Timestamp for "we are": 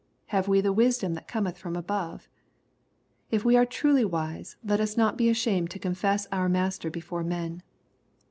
3.45-3.67